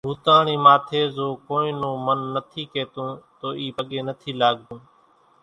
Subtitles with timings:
[0.07, 3.09] ھوتاۿڻي ماٿي زو ڪونئين نون من نٿي ڪيتون
[3.39, 4.79] تو اِي پڳين نٿي لاڳتون